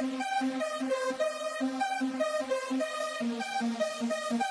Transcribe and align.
Thank 0.00 0.12
you. 4.32 4.47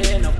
sin. 0.00 0.31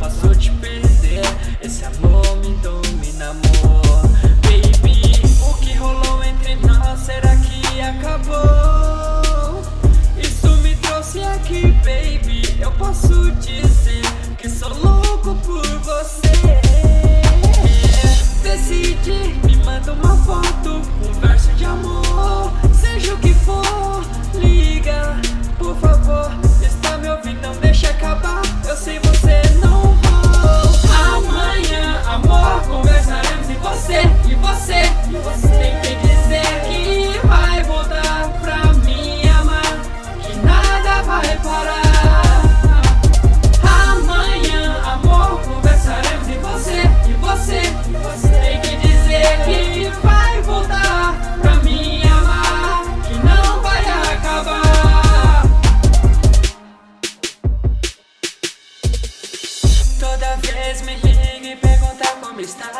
vez 60.73 60.81
me 60.83 60.95
liga 60.95 61.48
e 61.48 61.56
pergunta 61.56 62.05
como 62.23 62.41
está. 62.41 62.73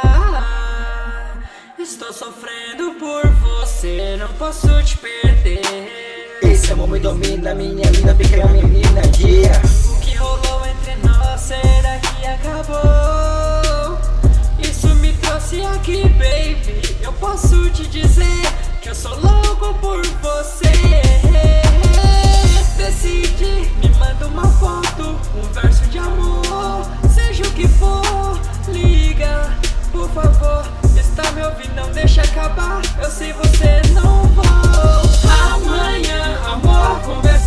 Estou 1.79 2.11
sofrendo 2.13 2.95
por 2.95 3.27
você, 3.29 4.17
não 4.19 4.29
posso 4.35 4.83
te 4.83 4.97
perder. 4.97 6.39
Esse 6.43 6.71
é 6.71 6.73
amor 6.73 6.89
me 6.89 6.99
domina, 6.99 7.55
minha 7.55 7.91
vida 7.91 8.15
pequena 8.15 8.47
menina, 8.47 9.03
guia. 9.17 9.53
O 9.91 10.01
que 10.01 10.15
rolou 10.15 10.63
entre 10.67 10.97
nós, 11.07 11.41
será 11.41 11.99
que 11.99 12.27
acabou? 12.27 13.32
me 31.33 31.43
ouvir, 31.45 31.71
não 31.75 31.91
deixa 31.91 32.23
acabar. 32.23 32.81
Eu 33.03 33.11
sei 33.11 33.33
você 33.33 33.81
não 33.93 34.23
vou. 34.29 34.45
Amanhã, 35.55 36.39
amor, 36.47 37.01
conversa. 37.03 37.42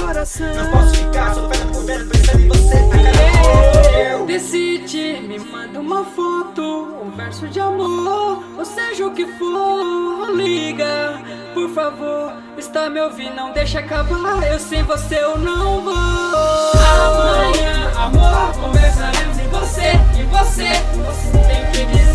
coração. 0.00 0.54
Não 0.54 0.70
posso 0.70 0.94
ficar 0.94 1.34
só 1.34 1.48
vendo 1.48 1.72
conversa, 1.72 2.06
pensando 2.06 2.40
em 2.40 2.48
você. 2.48 2.76
Tá 2.76 3.98
eu 3.98 4.26
decide, 4.26 5.20
me 5.20 5.38
manda 5.38 5.80
uma 5.80 6.04
foto, 6.04 6.62
um 7.04 7.10
verso 7.10 7.46
de 7.48 7.60
amor, 7.60 8.42
ou 8.58 8.64
seja 8.64 9.06
o 9.06 9.12
que 9.12 9.26
for. 9.38 10.30
Liga, 10.34 11.20
por 11.54 11.68
favor, 11.70 12.32
está 12.56 12.88
me 12.88 13.00
ouvindo, 13.00 13.34
não 13.34 13.52
deixa 13.52 13.80
acabar. 13.80 14.42
Eu 14.50 14.58
sem 14.58 14.82
você 14.82 15.16
eu 15.16 15.38
não 15.38 15.80
vou. 15.82 15.94
Amanhã, 15.94 17.90
amor, 17.96 18.52
conversaremos 18.60 19.38
em 19.38 19.48
você, 19.48 19.92
e 20.18 20.22
você, 20.24 20.68
você 20.96 21.38
tem 21.48 21.70
que 21.72 21.84
dizer. 21.96 22.11